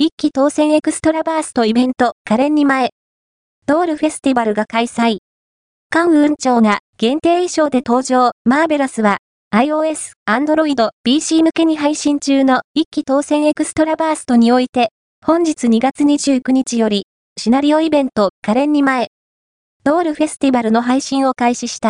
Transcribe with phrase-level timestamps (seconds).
[0.00, 2.90] 一期当選エクストラバーストイベント、可憐に前。
[3.66, 5.18] ドールフェスティバルが開催。
[5.90, 9.18] 関運長が限定衣装で登場、マーベラスは、
[9.52, 14.90] iOS、Android、PC 向けに配信中の一期当選エクストラバーストにおいて、
[15.26, 19.08] 本日2月29日より、シナリオイベント、可憐に前。
[19.82, 21.86] ドールフェスティバルの配信を開始した。